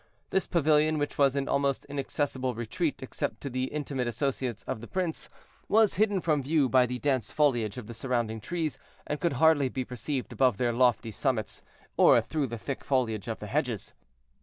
[0.31, 4.87] This pavilion, which was an almost inaccessible retreat except to the intimate associates of the
[4.87, 5.29] prince,
[5.67, 9.69] was hidden from view by the dense foliage of the surrounding trees, and could hardly
[9.69, 11.61] be perceived above their lofty summits,
[11.97, 13.93] or through the thick foliage of the hedges.